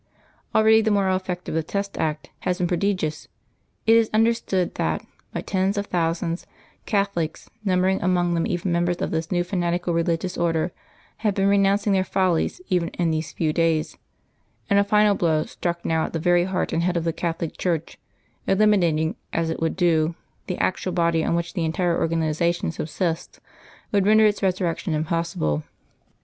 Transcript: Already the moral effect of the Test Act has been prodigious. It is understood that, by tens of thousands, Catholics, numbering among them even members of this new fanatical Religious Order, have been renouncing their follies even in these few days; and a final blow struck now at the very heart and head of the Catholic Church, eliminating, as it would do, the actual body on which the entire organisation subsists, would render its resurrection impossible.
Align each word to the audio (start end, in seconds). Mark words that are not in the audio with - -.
Already 0.55 0.81
the 0.81 0.89
moral 0.89 1.15
effect 1.15 1.47
of 1.47 1.53
the 1.53 1.61
Test 1.61 1.95
Act 1.95 2.31
has 2.39 2.57
been 2.57 2.65
prodigious. 2.65 3.27
It 3.85 3.95
is 3.97 4.09
understood 4.11 4.73
that, 4.73 5.05
by 5.31 5.41
tens 5.41 5.77
of 5.77 5.85
thousands, 5.85 6.47
Catholics, 6.87 7.51
numbering 7.63 8.01
among 8.01 8.33
them 8.33 8.47
even 8.47 8.71
members 8.71 8.95
of 8.99 9.11
this 9.11 9.31
new 9.31 9.43
fanatical 9.43 9.93
Religious 9.93 10.39
Order, 10.39 10.71
have 11.17 11.35
been 11.35 11.45
renouncing 11.47 11.93
their 11.93 12.03
follies 12.03 12.61
even 12.67 12.87
in 12.97 13.11
these 13.11 13.31
few 13.31 13.53
days; 13.53 13.95
and 14.71 14.79
a 14.79 14.83
final 14.83 15.13
blow 15.13 15.43
struck 15.45 15.85
now 15.85 16.05
at 16.05 16.13
the 16.13 16.17
very 16.19 16.45
heart 16.45 16.73
and 16.73 16.81
head 16.81 16.97
of 16.97 17.03
the 17.03 17.13
Catholic 17.13 17.55
Church, 17.55 17.99
eliminating, 18.47 19.17
as 19.31 19.51
it 19.51 19.61
would 19.61 19.75
do, 19.75 20.15
the 20.47 20.57
actual 20.57 20.93
body 20.93 21.23
on 21.23 21.35
which 21.35 21.53
the 21.53 21.63
entire 21.63 21.95
organisation 21.95 22.71
subsists, 22.71 23.39
would 23.91 24.07
render 24.07 24.25
its 24.25 24.41
resurrection 24.41 24.95
impossible. 24.95 25.61